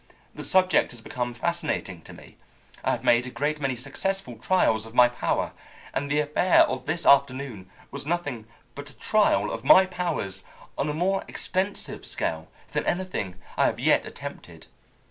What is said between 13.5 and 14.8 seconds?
I have yet attempted.